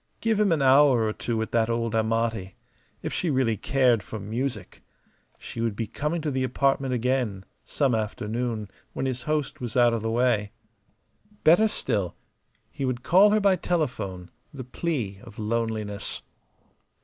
[0.19, 2.55] Give him an hour or two with that old Amati
[3.03, 4.81] if she really cared for music!
[5.37, 9.93] She would be coming to the apartment again some afternoon, when his host was out
[9.93, 10.53] of the way.
[11.43, 12.15] Better still,
[12.71, 16.23] he would call her by telephone; the plea of loneliness.